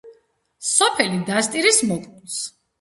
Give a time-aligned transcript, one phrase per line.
[0.69, 2.43] სოფელი დასტირის მოკლულს.